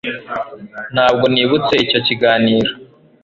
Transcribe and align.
ntabwo 0.93 1.25
nibutse 1.33 1.73
icyo 1.83 1.99
kiganiro 2.07 2.71